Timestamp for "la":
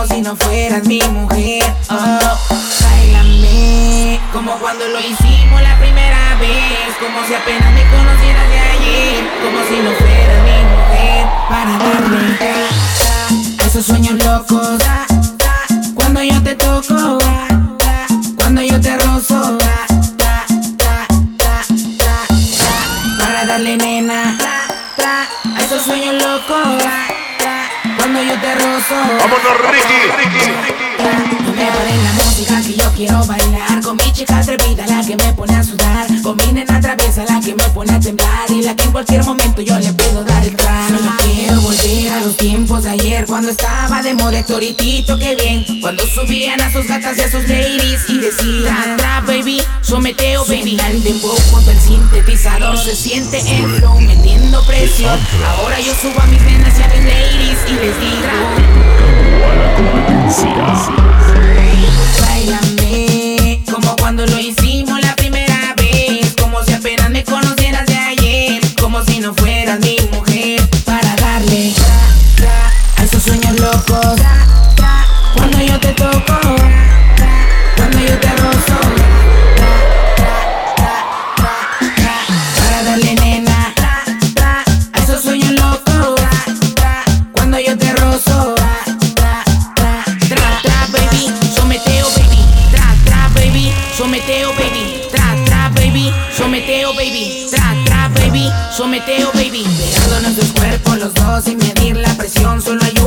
5.60-5.78, 32.02-32.12, 34.86-35.04, 37.24-37.40, 38.62-38.74, 101.96-102.12